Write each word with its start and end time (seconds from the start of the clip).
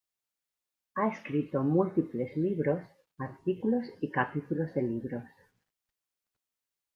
Ha 0.95 1.09
escrito 1.09 1.61
múltiples 1.61 2.35
libros, 2.35 2.81
artículos 3.19 3.85
y 3.99 4.09
capítulos 4.09 4.73
de 4.73 4.81
libros. 4.81 5.23